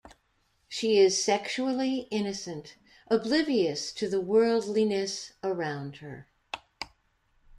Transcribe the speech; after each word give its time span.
She 0.67 0.97
is 0.97 1.23
sexually 1.23 2.07
innocent, 2.09 2.75
oblivious 3.09 3.91
to 3.91 4.09
the 4.09 4.19
worldliness 4.19 5.33
around 5.43 5.97
her. 5.97 6.27